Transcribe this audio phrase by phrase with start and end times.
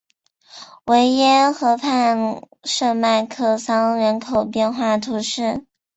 [0.87, 5.67] 维耶河畔圣迈克桑人口变化图示